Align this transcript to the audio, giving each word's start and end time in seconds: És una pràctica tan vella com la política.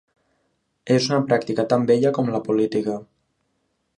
És 0.95 1.09
una 1.09 1.19
pràctica 1.33 1.67
tan 1.75 1.85
vella 1.91 2.13
com 2.17 2.33
la 2.37 2.41
política. 2.49 2.99